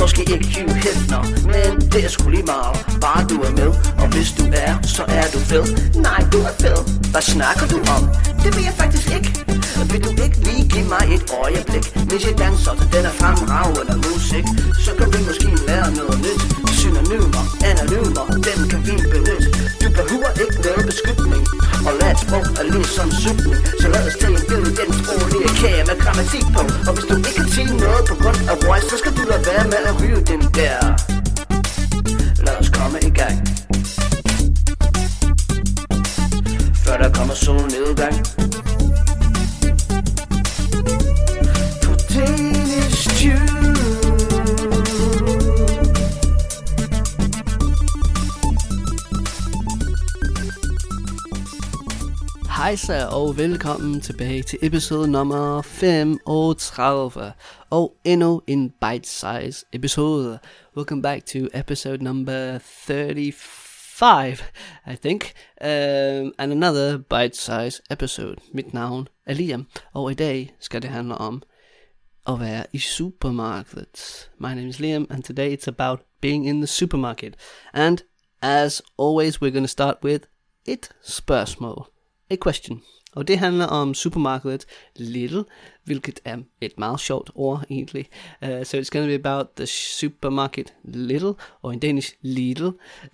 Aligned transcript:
måske 0.00 0.22
ikke 0.34 0.48
Hugh 0.54 0.74
Hefner 0.84 1.22
Men 1.54 1.70
det 1.92 2.04
er 2.04 2.08
sgu 2.08 2.28
lige 2.30 2.42
meget, 2.54 2.74
bare 3.00 3.22
du 3.30 3.36
er 3.46 3.52
med 3.60 3.70
Og 4.02 4.06
hvis 4.14 4.30
du 4.38 4.44
er, 4.66 4.72
så 4.96 5.02
er 5.08 5.26
du 5.34 5.38
fed. 5.50 5.64
Nej, 6.06 6.20
du 6.32 6.38
er 6.50 6.54
fed. 6.62 6.78
Hvad 7.12 7.24
snakker 7.34 7.66
du 7.74 7.78
om? 7.96 8.02
Det 8.42 8.50
ved 8.56 8.64
jeg 8.70 8.74
faktisk 8.82 9.08
ikke. 9.16 9.30
Vil 9.90 10.00
du 10.06 10.10
ikke 10.24 10.38
lige 10.48 10.64
give 10.74 10.88
mig 10.94 11.04
et 11.16 11.24
øjeblik? 11.44 11.84
Hvis 12.08 12.22
jeg 12.28 12.34
danser 12.44 12.72
til 12.78 12.86
den 12.94 13.04
er 13.10 13.14
fremragende 13.20 13.96
musik 14.06 14.44
Så 14.84 14.90
kan 14.98 15.06
vi 15.14 15.18
måske 15.28 15.48
lære 15.68 15.88
noget 16.00 16.18
nyt. 16.26 16.42
Synonymer, 16.80 17.44
anonymer, 17.70 18.24
dem 18.46 18.60
kan 18.70 18.80
vi 18.86 18.94
benytte. 19.12 19.48
Du 19.82 19.88
behøver 19.98 20.30
ikke 20.44 20.58
noget 20.66 20.84
beskytning 20.90 21.42
Og 21.86 21.92
lad 22.00 22.10
et 22.14 22.18
sprog 22.24 22.44
er 22.60 22.66
ligesom 22.74 23.08
cykling 23.22 23.56
Så 23.80 23.86
lad 23.94 24.02
os 24.08 24.16
tage 24.20 24.32
en 24.38 24.44
billede 24.48 24.72
den 24.80 24.90
sproglige 25.00 25.50
kage 25.60 25.82
med 25.88 25.96
grammatik 26.02 26.44
på. 26.56 26.62
Og 26.88 26.92
hvis 26.94 27.06
du 27.10 27.14
ikke 27.16 27.32
kan 27.38 27.48
sige 27.56 27.72
noget 27.84 28.02
på 28.10 28.14
grund 28.22 28.40
af 28.52 28.56
voice 28.66 28.86
Så 28.90 28.96
skal 29.02 29.12
du 29.18 29.22
lade 29.30 29.42
være 29.50 29.64
med 29.72 29.82
at 29.90 29.94
ryge 30.00 30.20
den 30.32 30.42
der. 30.58 30.78
Lad 32.46 32.56
os 32.60 32.68
komme 32.78 32.98
i 33.08 33.10
gang. 33.20 33.36
Før 36.84 36.96
der 37.02 37.10
kommer 37.18 37.34
solnedgang. 37.34 38.39
Hejsa 52.70 53.04
og 53.04 53.36
velkommen 53.36 54.00
tilbage 54.00 54.42
til 54.42 54.58
episode 54.62 55.10
nummer 55.10 55.62
35 55.62 57.32
og 57.70 57.96
endnu 58.04 58.42
en 58.46 58.70
bite-size 58.70 59.66
episode. 59.72 60.38
Welcome 60.76 61.02
back 61.02 61.26
to 61.26 61.38
episode 61.54 62.04
number 62.04 62.58
35, 62.58 64.44
I 64.86 64.96
think, 64.96 65.32
um, 65.60 66.32
and 66.38 66.52
another 66.52 66.98
bite-size 66.98 67.82
episode. 67.90 68.36
Mit 68.52 68.74
navn 68.74 69.08
er 69.26 69.34
Liam, 69.34 69.66
og 69.92 70.10
i 70.10 70.14
dag 70.14 70.54
skal 70.60 70.82
det 70.82 70.90
handle 70.90 71.14
om 71.14 71.42
at 72.28 72.40
være 72.40 72.64
i 72.72 72.78
supermarkedet. 72.78 74.30
My 74.38 74.54
name 74.54 74.68
is 74.68 74.80
Liam, 74.80 75.06
and 75.10 75.22
today 75.22 75.56
it's 75.56 75.68
about 75.68 76.00
being 76.20 76.48
in 76.48 76.60
the 76.60 76.66
supermarket. 76.66 77.34
And 77.74 77.98
as 78.42 78.82
always, 78.98 79.36
we're 79.36 79.50
going 79.50 79.66
to 79.66 79.72
start 79.72 79.96
with 80.04 80.24
et 80.66 80.90
spørgsmål. 81.02 81.90
A 82.30 82.36
question. 82.36 82.82
Og 83.12 83.28
det 83.28 83.38
handler 83.38 83.66
om 83.66 83.94
supermarkedet 83.94 84.66
Lidl, 84.96 85.40
hvilket 85.84 86.20
er 86.24 86.38
et 86.60 86.78
meget 86.78 87.00
sjovt 87.00 87.30
ord 87.34 87.64
egentlig. 87.70 88.08
Uh, 88.42 88.48
so 88.48 88.78
it's 88.78 88.90
going 88.90 89.10
to 89.10 89.18
be 89.18 89.28
about 89.30 89.46
the 89.56 89.66
supermarket 89.66 90.74
Lidl, 90.84 91.32
or 91.62 91.72
in 91.72 91.78
Danish 91.78 92.12
Lidl, 92.22 92.66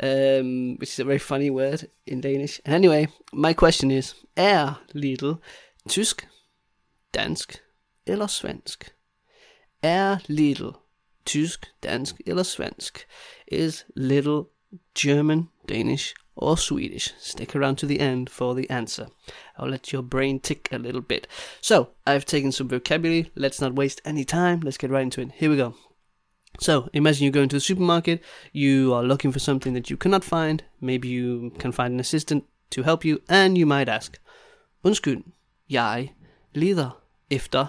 um, 0.03 0.77
which 0.79 0.93
is 0.93 0.99
a 0.99 1.05
very 1.05 1.19
funny 1.19 1.51
word 1.51 1.79
in 2.07 2.21
Danish. 2.21 2.61
And 2.65 2.75
anyway, 2.75 3.07
my 3.33 3.53
question 3.53 3.91
is, 3.91 4.17
er 4.37 4.83
Lidl 4.93 5.33
tysk, 5.89 6.29
dansk 7.15 7.59
eller 8.07 8.27
svensk? 8.27 8.95
Er 9.83 10.17
Lidl 10.27 10.69
tysk, 11.27 11.67
dansk 11.83 12.21
eller 12.27 12.43
svensk? 12.43 13.07
Is 13.49 13.87
Lidl 13.97 14.41
German, 14.95 15.49
Danish, 15.69 16.15
or 16.37 16.57
Swedish? 16.57 17.13
Stick 17.19 17.57
around 17.57 17.77
to 17.79 17.87
the 17.87 18.01
end 18.01 18.31
for 18.31 18.55
the 18.55 18.69
answer. 18.71 19.09
I'll 19.57 19.69
let 19.69 19.93
your 19.93 20.03
brain 20.03 20.39
tick 20.39 20.69
a 20.71 20.79
little 20.79 21.01
bit. 21.01 21.27
So, 21.61 21.91
I've 22.07 22.25
taken 22.25 22.53
some 22.53 22.69
vocabulary. 22.69 23.31
Let's 23.35 23.61
not 23.61 23.75
waste 23.75 24.01
any 24.05 24.25
time. 24.25 24.61
Let's 24.61 24.79
get 24.79 24.91
right 24.91 25.03
into 25.03 25.21
it. 25.23 25.33
Here 25.33 25.51
we 25.51 25.57
go. 25.57 25.75
So, 26.61 26.89
imagine 26.93 27.25
you 27.25 27.31
go 27.31 27.43
into 27.43 27.57
the 27.57 27.61
supermarket, 27.61 28.23
you 28.53 28.95
are 28.95 29.03
looking 29.03 29.33
for 29.33 29.39
something 29.39 29.75
that 29.75 29.91
you 29.91 29.97
cannot 29.97 30.25
find. 30.25 30.65
Maybe 30.81 31.09
you 31.09 31.53
can 31.59 31.73
find 31.73 31.95
an 31.95 32.01
assistant 32.01 32.45
to 32.71 32.83
help 32.83 33.05
you, 33.05 33.21
and 33.29 33.59
you 33.59 33.67
might 33.67 33.89
ask, 33.89 34.19
Undskyld, 34.85 35.23
jeg 35.69 36.15
leder 36.55 37.03
efter, 37.31 37.67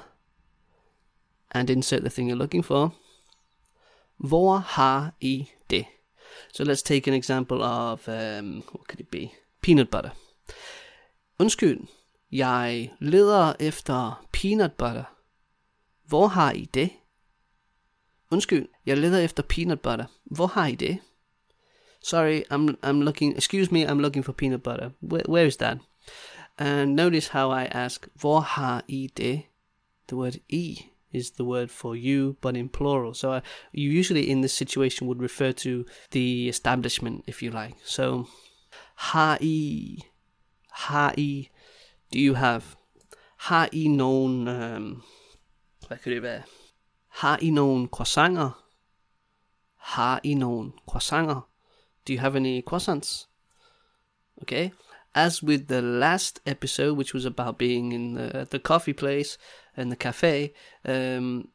and 1.52 1.69
insert 1.69 2.03
the 2.03 2.09
thing 2.09 2.28
you're 2.30 2.38
looking 2.38 2.63
for. 2.63 2.94
Hvor 4.18 4.58
har 4.58 5.12
I 5.22 5.47
det? 5.69 5.86
So 6.53 6.64
let's 6.64 6.81
take 6.84 7.08
an 7.08 7.14
example 7.14 7.64
of, 7.64 8.08
um, 8.08 8.64
what 8.72 8.88
could 8.88 9.00
it 9.00 9.12
be? 9.12 9.34
Peanut 9.62 9.90
butter. 9.90 10.09
Undskyld, 11.40 11.88
jeg 12.31 12.94
leder 13.00 13.53
efter 13.59 14.28
peanut 14.34 14.74
butter. 14.74 15.03
Hvor 16.06 16.28
har 16.28 16.52
I 16.52 16.66
det? 16.66 16.90
Undskyld, 18.31 18.68
jeg 18.86 18.98
leder 18.98 19.20
efter 19.20 19.44
peanut 19.44 19.81
butter. 19.81 20.06
Hvor 20.25 20.48
har 20.48 20.68
I 20.68 20.75
det? 20.75 21.00
Sorry, 22.03 22.44
I'm 22.52 22.75
I'm 22.86 23.04
looking. 23.04 23.36
Excuse 23.36 23.72
me, 23.72 23.86
I'm 23.86 24.00
looking 24.00 24.25
for 24.25 24.34
peanut 24.34 24.64
butter. 24.64 24.90
Where, 25.02 25.24
where 25.30 25.46
is 25.46 25.58
that? 25.58 25.78
And 26.58 26.96
notice 26.96 27.28
how 27.28 27.52
I 27.52 27.66
ask, 27.66 28.08
hvor 28.16 28.40
har 28.40 28.84
I 28.88 29.09
det? 29.18 29.42
The 30.08 30.16
word 30.16 30.36
I 30.50 30.92
is 31.13 31.31
the 31.31 31.44
word 31.44 31.72
for 31.72 31.95
you, 31.95 32.35
but 32.41 32.56
in 32.56 32.69
plural. 32.69 33.13
So 33.13 33.31
uh, 33.31 33.41
you 33.72 33.90
usually 33.90 34.29
in 34.29 34.41
this 34.41 34.53
situation 34.53 35.07
would 35.07 35.22
refer 35.22 35.51
to 35.53 35.85
the 36.12 36.50
establishment, 36.50 37.23
if 37.28 37.41
you 37.41 37.51
like. 37.51 37.75
So, 37.84 38.28
har 38.95 39.38
I, 39.41 39.97
har 40.72 41.13
I, 41.18 41.50
do 42.12 42.19
you 42.19 42.35
have? 42.35 42.63
Har 43.38 43.69
I 43.72 43.88
nogen, 43.88 44.47
um, 44.47 45.03
hvad 45.88 45.97
kan 45.97 46.12
det 46.12 46.22
være? 46.22 46.44
Har 47.07 47.39
I 47.41 47.50
nogen 47.50 47.88
croissanter? 47.88 48.63
Har 49.75 50.19
I 50.24 50.34
nogen 50.34 50.74
croissanter? 50.88 51.50
Do 52.07 52.13
you 52.13 52.19
have 52.19 52.35
any 52.35 52.62
croissants? 52.62 53.29
Okay. 54.41 54.69
As 55.16 55.44
with 55.44 55.68
the 55.68 55.81
last 55.81 56.39
episode, 56.45 56.97
which 56.97 57.13
was 57.13 57.25
about 57.25 57.57
being 57.57 57.94
in 57.94 58.13
the, 58.16 58.47
the 58.51 58.59
coffee 58.59 58.94
place 58.94 59.38
and 59.78 59.92
the 59.92 59.96
cafe, 59.96 60.54
um, 60.86 61.50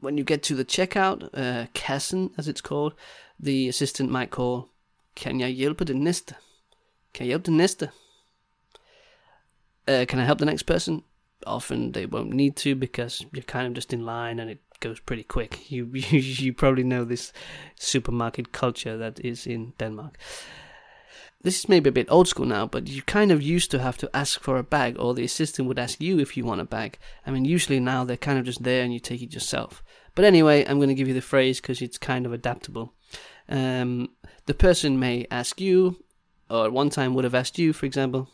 when 0.00 0.18
you 0.18 0.24
get 0.24 0.42
to 0.44 0.54
the 0.54 0.64
checkout, 0.64 1.28
uh, 1.34 1.66
kassen 1.74 2.30
as 2.38 2.46
it's 2.46 2.60
called, 2.60 2.94
the 3.40 3.68
assistant 3.68 4.10
might 4.10 4.30
call, 4.30 4.68
Kan 5.16 5.40
jeg 5.40 5.50
hjælpe 5.50 5.84
den 5.84 6.00
næste? 6.00 6.34
Kan 7.14 7.26
jeg 7.26 7.26
hjælpe 7.26 7.46
den 7.46 7.56
næste? 7.56 7.90
Uh, 9.88 10.04
can 10.04 10.18
I 10.18 10.24
help 10.24 10.38
the 10.38 10.46
next 10.46 10.66
person? 10.66 11.04
Often 11.46 11.92
they 11.92 12.06
won't 12.06 12.34
need 12.34 12.52
to 12.52 12.74
because 12.74 13.26
you're 13.32 13.52
kind 13.52 13.66
of 13.66 13.74
just 13.76 13.92
in 13.92 14.00
line 14.00 14.40
and 14.40 14.50
it 14.50 14.58
goes 14.80 15.00
pretty 15.00 15.22
quick. 15.22 15.58
You 15.70 15.84
you, 15.94 16.18
you 16.18 16.52
probably 16.52 16.82
know 16.82 17.04
this 17.04 17.32
supermarket 17.76 18.52
culture 18.52 18.98
that 18.98 19.20
is 19.20 19.46
in 19.46 19.72
Denmark. 19.78 20.14
This 21.42 21.58
is 21.58 21.68
maybe 21.68 21.88
a 21.88 21.92
bit 21.92 22.10
old 22.10 22.28
school 22.28 22.46
now, 22.46 22.66
but 22.66 22.88
you 22.88 23.02
kind 23.02 23.30
of 23.30 23.42
used 23.42 23.70
to 23.70 23.78
have 23.78 23.96
to 23.98 24.10
ask 24.14 24.40
for 24.40 24.56
a 24.56 24.62
bag, 24.62 24.96
or 24.98 25.14
the 25.14 25.24
assistant 25.24 25.68
would 25.68 25.78
ask 25.78 26.00
you 26.00 26.18
if 26.18 26.36
you 26.36 26.44
want 26.44 26.60
a 26.60 26.64
bag. 26.64 26.98
I 27.26 27.30
mean, 27.30 27.44
usually 27.44 27.80
now 27.80 28.04
they're 28.04 28.16
kind 28.16 28.38
of 28.38 28.44
just 28.44 28.62
there 28.62 28.82
and 28.82 28.92
you 28.92 29.00
take 29.00 29.22
it 29.22 29.34
yourself. 29.34 29.82
But 30.14 30.24
anyway, 30.24 30.64
I'm 30.64 30.78
going 30.78 30.88
to 30.88 30.94
give 30.94 31.08
you 31.08 31.14
the 31.14 31.20
phrase 31.20 31.60
because 31.60 31.82
it's 31.82 31.98
kind 31.98 32.26
of 32.26 32.32
adaptable. 32.32 32.94
Um, 33.48 34.08
the 34.46 34.54
person 34.54 34.98
may 34.98 35.26
ask 35.30 35.60
you, 35.60 36.02
or 36.50 36.64
at 36.64 36.72
one 36.72 36.90
time 36.90 37.14
would 37.14 37.24
have 37.24 37.34
asked 37.34 37.58
you, 37.58 37.72
for 37.72 37.86
example, 37.86 38.28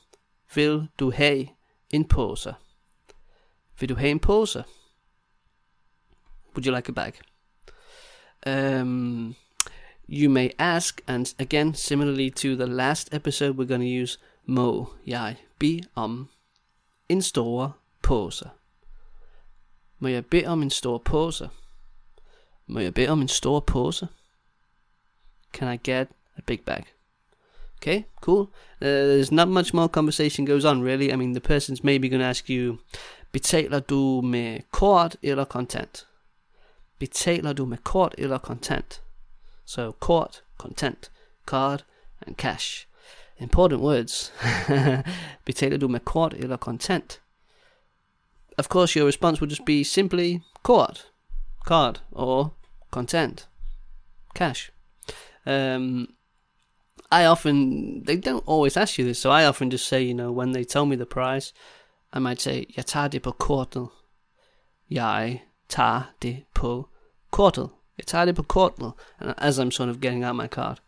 Vil 0.52 0.88
du 0.98 1.10
have 1.10 1.48
en 1.90 2.04
pose? 2.04 2.54
Vil 3.76 3.88
du 3.88 3.94
have 3.94 4.10
en 4.10 4.18
pose? 4.18 4.64
Would 6.54 6.66
you 6.66 6.72
like 6.72 6.88
a 6.88 6.92
bag? 6.92 7.14
Um, 8.44 9.34
you 10.06 10.28
may 10.28 10.52
ask, 10.58 11.02
and 11.06 11.34
again, 11.38 11.74
similarly 11.74 12.30
to 12.30 12.56
the 12.56 12.66
last 12.66 13.12
episode, 13.12 13.56
we're 13.56 13.64
going 13.64 13.80
to 13.80 13.86
use 13.86 14.18
må 14.46 14.94
jeg 15.06 15.36
bede 15.58 15.88
om 15.94 16.28
en 17.08 17.22
stor 17.22 17.76
pose. 18.02 18.50
Må 19.98 20.08
jeg 20.08 20.26
bede 20.26 20.46
om 20.46 20.62
en 20.62 20.70
stor 20.70 20.98
pose? 20.98 21.50
Må 22.66 22.80
jeg 22.80 22.94
bede 22.94 23.08
om 23.08 23.20
en 23.20 23.28
stor 23.28 23.60
pose? 23.60 24.08
Can 25.52 25.74
I 25.74 25.76
get 25.90 26.08
a 26.36 26.40
big 26.46 26.60
bag? 26.60 26.84
Okay, 27.78 28.04
cool. 28.20 28.40
Uh, 28.80 28.86
there's 28.86 29.32
not 29.32 29.48
much 29.48 29.74
more 29.74 29.88
conversation 29.88 30.46
goes 30.46 30.64
on, 30.64 30.82
really. 30.82 31.12
I 31.12 31.16
mean, 31.16 31.32
the 31.32 31.40
person's 31.40 31.84
maybe 31.84 32.08
going 32.08 32.20
to 32.20 32.26
ask 32.26 32.50
you, 32.50 32.78
betaler 33.32 33.80
du 33.80 34.20
med 34.24 34.60
kort 34.70 35.16
eller 35.22 35.44
kontant? 35.44 36.06
Betaler 36.98 37.52
du 37.52 37.66
med 37.66 37.78
kort 37.84 38.14
eller 38.18 38.38
kontant? 38.38 39.02
So 39.64 39.92
court, 39.92 40.42
content, 40.58 41.10
card, 41.46 41.84
and 42.26 42.36
cash. 42.36 42.86
Important 43.38 43.82
words. 43.82 44.32
Betaler 45.44 45.76
du 45.78 45.88
med 45.88 46.04
kort 46.04 46.34
eller 46.34 46.56
kontant? 46.56 47.20
Of 48.58 48.68
course, 48.68 48.94
your 48.98 49.06
response 49.06 49.40
would 49.40 49.50
just 49.50 49.64
be 49.64 49.84
simply 49.84 50.42
kort, 50.62 51.06
card, 51.64 52.00
or 52.12 52.50
content, 52.90 53.48
cash. 54.34 54.70
Um, 55.46 56.14
I 57.10 57.24
often, 57.24 58.04
they 58.04 58.16
don't 58.16 58.44
always 58.46 58.76
ask 58.76 58.98
you 58.98 59.04
this, 59.04 59.18
so 59.18 59.30
I 59.30 59.44
often 59.44 59.70
just 59.70 59.88
say, 59.88 60.02
you 60.02 60.14
know, 60.14 60.30
when 60.30 60.52
they 60.52 60.64
tell 60.64 60.86
me 60.86 60.96
the 60.96 61.06
price, 61.06 61.52
I 62.12 62.18
might 62.18 62.40
say, 62.40 62.66
jeg 62.76 62.86
tager 62.86 63.08
det 63.08 63.22
på 63.22 63.32
kortet. 63.32 63.88
Jeg 64.90 65.42
tager 65.68 66.02
det 66.22 66.44
på 66.54 66.88
kortet. 67.30 67.70
Tager 68.06 68.24
det 68.24 68.36
på 68.36 68.92
as 69.38 69.58
I'm 69.58 69.70
sort 69.70 69.88
of 69.88 70.00
getting 70.00 70.24
out 70.24 70.36
my 70.36 70.48
card. 70.48 70.80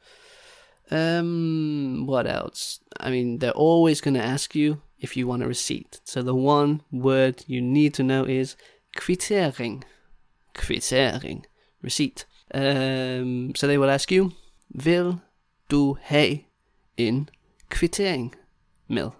Um, 0.90 2.06
what 2.06 2.26
else? 2.26 2.80
I 3.00 3.10
mean, 3.10 3.38
they're 3.38 3.50
always 3.56 4.00
going 4.00 4.14
to 4.14 4.20
ask 4.20 4.54
you 4.54 4.82
if 4.98 5.16
you 5.16 5.26
want 5.26 5.42
a 5.42 5.46
receipt. 5.46 6.00
So 6.04 6.22
the 6.22 6.34
one 6.34 6.82
word 6.92 7.44
you 7.46 7.60
need 7.60 7.94
to 7.94 8.02
know 8.02 8.24
is 8.24 8.56
kvittering. 8.96 9.82
Kvittering. 10.54 11.44
Receipt. 11.82 12.24
Um, 12.52 13.54
so 13.54 13.66
they 13.66 13.78
will 13.78 13.90
ask 13.90 14.12
you, 14.12 14.32
vil 14.70 15.20
du 15.70 15.96
have 16.00 16.40
en 16.96 17.28
kvittering 17.70 18.34
med? 18.88 19.10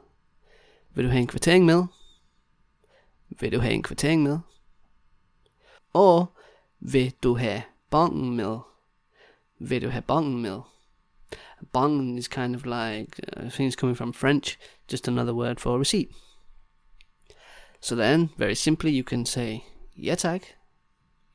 Vil 0.95 1.05
du 1.05 1.11
have 1.11 1.21
en 1.21 1.27
kvittering 1.27 1.67
med? 1.67 1.87
Vil 3.41 3.53
du 3.53 3.61
have 3.61 3.73
en 3.73 3.83
kvittering 3.83 4.23
med? 4.23 4.39
Og 5.93 6.27
vil 6.81 7.13
du 7.23 7.35
have 7.35 7.63
bongen 7.95 8.37
med? 8.37 8.59
Vil 9.59 9.83
du 9.83 9.89
have 9.89 10.03
bongen 10.03 10.43
med? 10.43 10.61
Bong 11.73 12.19
is 12.19 12.29
kind 12.29 12.57
of 12.57 12.67
like, 12.67 13.21
uh, 13.37 13.47
I 13.47 13.51
think 13.51 13.69
it's 13.69 13.77
coming 13.77 13.97
from 13.97 14.13
French, 14.13 14.59
just 14.89 15.09
another 15.09 15.33
word 15.33 15.61
for 15.61 15.79
receipt. 15.79 16.09
So 17.81 17.95
then, 17.95 18.31
very 18.37 18.55
simply, 18.55 18.91
you 18.91 19.05
can 19.05 19.25
say, 19.27 19.65
yeah, 19.97 20.17
tak, 20.17 20.57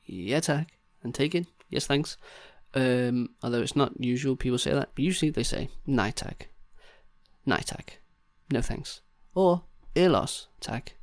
yeah, 0.06 0.64
and 1.02 1.14
take 1.14 1.34
it, 1.34 1.46
yes, 1.70 1.86
thanks. 1.86 2.18
Um, 2.74 3.30
although 3.42 3.62
it's 3.62 3.76
not 3.76 3.92
usual 3.98 4.36
people 4.36 4.58
say 4.58 4.74
that, 4.74 4.90
but 4.94 5.04
usually 5.04 5.30
they 5.30 5.44
say, 5.44 5.70
nej 5.86 6.14
tak, 6.14 6.50
no 8.52 8.60
thanks. 8.60 9.00
Or, 9.34 9.62
elos 9.96 10.48
tak, 10.60 10.96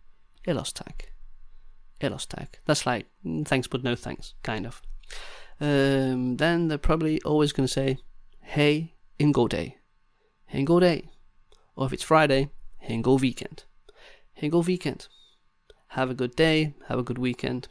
elos 0.48 0.72
tak, 0.72 1.14
elos 2.00 2.28
tak. 2.28 2.60
That's 2.66 2.86
like, 2.86 3.08
mm, 3.26 3.48
thanks 3.48 3.68
but 3.68 3.84
no 3.84 3.96
thanks, 3.96 4.36
kind 4.44 4.68
of. 4.68 4.84
Um, 5.60 6.38
then 6.38 6.68
they're 6.68 6.78
probably 6.78 7.22
always 7.24 7.52
going 7.52 7.68
to 7.68 7.74
say, 7.74 7.98
hey, 8.42 8.94
god 9.32 9.52
dag. 9.52 9.74
Ha 10.48 10.58
en. 10.58 11.10
Or 11.76 11.86
if 11.86 11.94
it's 11.94 12.04
Friday, 12.04 12.50
ha 12.82 12.88
en 12.90 13.02
weekend. 13.02 13.64
Ha 14.36 14.48
en 14.48 14.52
weekend. 14.52 15.08
Have 15.90 16.10
a 16.10 16.14
good 16.14 16.36
day, 16.36 16.74
have 16.88 17.00
a 17.00 17.04
good 17.04 17.18
weekend. 17.18 17.68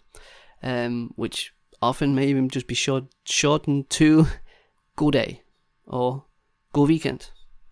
Um, 0.62 1.12
which 1.16 1.52
often 1.82 2.14
may 2.14 2.26
even 2.28 2.48
just 2.48 2.66
be 2.66 2.74
short, 2.74 3.04
shortened 3.24 3.90
to 3.90 4.26
god 4.96 5.12
Day 5.12 5.42
or 5.86 6.24
god 6.72 6.88
weekend. 6.88 7.30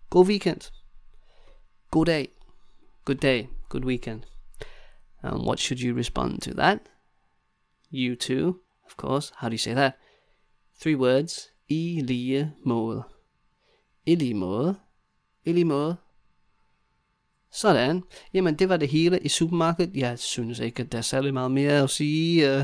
God 0.09 0.27
weekend. 0.27 0.69
God 1.91 2.05
day. 2.05 2.29
Good 3.03 3.19
day. 3.19 3.49
Good 3.69 3.83
weekend. 3.85 4.25
And 5.21 5.43
what 5.43 5.59
should 5.59 5.81
you 5.81 5.93
respond 5.93 6.41
to 6.43 6.53
that? 6.53 6.87
You 7.89 8.15
too, 8.15 8.61
of 8.85 8.95
course. 8.95 9.31
How 9.37 9.49
do 9.49 9.53
you 9.53 9.59
say 9.59 9.73
that? 9.73 9.97
Three 10.81 10.95
words. 10.95 11.51
I 11.69 12.01
lige 12.03 12.53
måde. 12.65 13.03
I 14.05 14.15
lige 14.15 14.33
måde. 14.33 14.75
I 15.45 15.51
lige 15.51 15.65
måde. 15.65 15.95
Sådan. 17.55 18.03
Jamen, 18.33 18.55
det 18.55 18.69
var 18.69 18.77
det 18.77 18.87
hele 18.87 19.19
i 19.19 19.29
supermarkedet. 19.29 19.95
Jeg 19.95 20.19
synes 20.19 20.59
ikke, 20.59 20.83
at 20.83 20.91
der 20.91 20.97
er 20.97 21.01
særlig 21.01 21.33
meget 21.33 21.51
mere 21.51 21.83
at 21.83 21.89
sige. 21.89 22.51
Uh, 22.51 22.61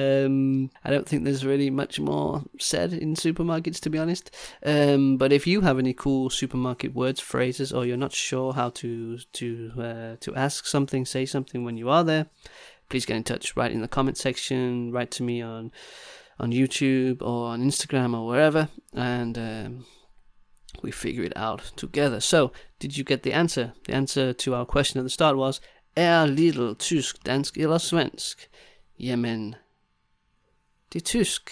um, 0.00 0.64
I 0.64 0.88
don't 0.88 1.04
think 1.04 1.28
there's 1.28 1.46
really 1.46 1.68
much 1.68 2.00
more 2.00 2.42
said 2.60 2.92
in 2.92 3.16
supermarkets, 3.16 3.80
to 3.80 3.90
be 3.90 4.00
honest. 4.00 4.30
Um, 4.66 5.18
but 5.18 5.32
if 5.32 5.46
you 5.46 5.60
have 5.60 5.78
any 5.78 5.92
cool 5.92 6.30
supermarket 6.30 6.92
words, 6.94 7.20
phrases, 7.20 7.72
or 7.72 7.84
you're 7.84 7.96
not 7.96 8.14
sure 8.14 8.52
how 8.52 8.70
to 8.70 9.18
to 9.32 9.70
uh, 9.76 10.16
to 10.20 10.34
ask 10.34 10.66
something, 10.66 11.08
say 11.08 11.26
something 11.26 11.64
when 11.66 11.78
you 11.78 11.90
are 11.90 12.04
there, 12.04 12.24
please 12.88 13.06
get 13.06 13.16
in 13.16 13.24
touch. 13.24 13.56
Write 13.56 13.74
in 13.74 13.80
the 13.80 13.88
comment 13.88 14.18
section. 14.18 14.92
Write 14.92 15.10
to 15.10 15.22
me 15.22 15.44
on 15.44 15.70
on 16.38 16.52
YouTube 16.52 17.22
or 17.22 17.48
on 17.48 17.62
Instagram 17.62 18.16
or 18.16 18.26
wherever, 18.26 18.68
and. 18.94 19.38
Um, 19.38 19.84
we 20.82 20.90
figure 20.90 21.22
it 21.22 21.32
out 21.36 21.72
together. 21.76 22.18
So, 22.20 22.52
did 22.80 22.96
you 22.96 23.04
get 23.04 23.22
the 23.22 23.32
answer? 23.32 23.72
The 23.86 23.92
answer 23.94 24.32
to 24.32 24.54
our 24.54 24.64
question 24.64 24.98
at 24.98 25.04
the 25.04 25.10
start 25.10 25.36
was, 25.36 25.60
Er 25.96 26.26
Lidl 26.26 26.74
tysk, 26.78 27.26
dansk 27.26 27.58
eller 27.58 27.78
svensk? 27.78 28.48
Jamen, 28.98 29.54
det 30.92 31.02
er 31.02 31.04
tysk. 31.04 31.50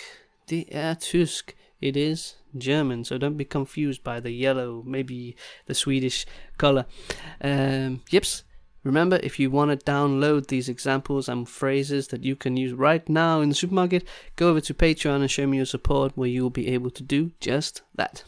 Det 0.48 0.64
er 0.70 0.94
tysk. 0.94 1.56
It 1.80 1.96
is 1.96 2.36
German, 2.58 3.04
so 3.04 3.16
don't 3.16 3.36
be 3.38 3.44
confused 3.44 4.04
by 4.04 4.20
the 4.20 4.30
yellow, 4.30 4.82
maybe 4.82 5.34
the 5.66 5.74
Swedish 5.74 6.26
color. 6.58 6.84
Um, 7.40 8.02
yips. 8.12 8.44
Remember, 8.82 9.20
if 9.22 9.38
you 9.38 9.50
want 9.50 9.70
to 9.70 9.92
download 9.92 10.46
these 10.46 10.68
examples 10.68 11.28
and 11.28 11.48
phrases 11.48 12.08
that 12.08 12.24
you 12.24 12.34
can 12.34 12.56
use 12.56 12.72
right 12.72 13.06
now 13.08 13.42
in 13.42 13.48
the 13.50 13.54
supermarket, 13.54 14.04
go 14.36 14.48
over 14.48 14.60
to 14.60 14.74
Patreon 14.74 15.20
and 15.20 15.30
show 15.30 15.46
me 15.46 15.58
your 15.58 15.66
support, 15.66 16.16
where 16.16 16.28
you 16.28 16.42
will 16.42 16.50
be 16.50 16.68
able 16.68 16.90
to 16.90 17.02
do 17.02 17.30
just 17.40 17.82
that. 17.98 18.24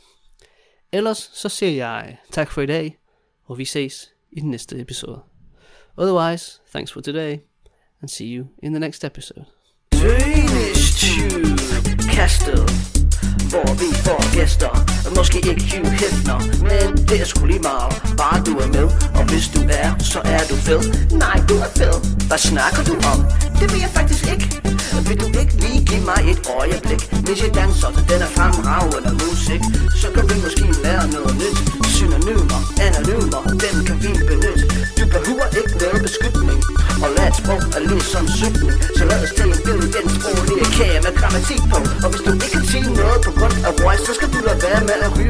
Ellers 0.93 1.31
så 1.33 1.49
siger 1.49 1.73
jeg 1.73 2.17
tak 2.31 2.51
for 2.51 2.63
i 2.63 2.67
dag, 2.67 2.99
og 3.45 3.59
vi 3.59 3.65
ses 3.65 4.13
i 4.33 4.41
den 4.41 4.51
næste 4.51 4.81
episode. 4.81 5.21
Otherwise, 5.97 6.61
thanks 6.73 6.93
for 6.93 7.01
today, 7.01 7.39
and 8.01 8.09
see 8.11 8.37
you 8.37 8.47
in 8.63 8.73
the 8.73 8.81
next 8.81 9.05
episode. 9.05 9.45
Danish 9.93 11.01
Tube 11.01 12.01
Castle 12.13 13.02
Hvor 13.73 13.87
vi 13.87 13.95
får 14.07 14.21
gæster. 14.39 14.73
Måske 15.17 15.39
ikke 15.51 15.65
Hugh 15.71 15.93
Hefner 16.01 16.39
Men 16.69 16.89
det 17.09 17.21
er 17.21 17.25
sgu 17.25 17.47
lige 17.47 17.65
meget. 17.71 17.93
Bare 18.21 18.39
du 18.47 18.53
er 18.65 18.69
med 18.77 18.87
Og 19.19 19.25
hvis 19.31 19.47
du 19.55 19.61
er, 19.83 19.91
så 20.13 20.21
er 20.37 20.43
du 20.51 20.57
fed. 20.67 20.83
Nej, 21.25 21.37
du 21.49 21.55
er 21.67 21.71
fed. 21.79 21.97
Hvad 22.29 22.41
snakker 22.51 22.83
du 22.91 22.95
om? 23.13 23.19
Det 23.61 23.67
vil 23.73 23.81
jeg 23.87 23.93
faktisk 23.99 24.25
ikke. 24.33 24.47
Vil 25.09 25.17
du 25.23 25.29
ikke 25.41 25.55
lige 25.65 25.81
give 25.91 26.05
mig 26.11 26.21
et 26.33 26.41
øjeblik? 26.61 27.01
Hvis 27.27 27.39
jeg 27.45 27.51
danser 27.61 27.91
til 27.97 28.05
den 28.11 28.21
er 28.27 28.31
fremragende 28.37 29.13
musik. 29.23 29.63
Så 30.03 30.09
kan 30.15 30.25
vi 30.31 30.35
måske 30.45 30.67
lære 30.85 31.07
noget 31.17 31.35
nyt. 31.43 31.59
Synonymer, 31.97 32.61
anonymer 32.87 33.43
Dem 33.65 33.77
kan 33.87 33.97
vi 34.05 34.11
benytte. 34.31 34.65
Du 34.99 35.05
behøver 35.15 35.47
ikke 35.61 35.75
noget 35.83 35.99
beskyttning 36.07 36.61
Og 37.05 37.09
lad 37.17 37.27
et 37.31 37.37
sprog 37.41 37.63
er 37.77 37.83
ligesom 37.93 38.25
cykling 38.39 38.75
Skal 44.73 45.22